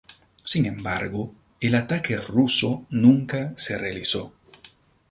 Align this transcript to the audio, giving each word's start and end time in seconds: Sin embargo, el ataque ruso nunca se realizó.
Sin 0.43 0.65
embargo, 0.65 1.35
el 1.59 1.75
ataque 1.75 2.17
ruso 2.17 2.87
nunca 2.89 3.53
se 3.55 3.77
realizó. 3.77 4.33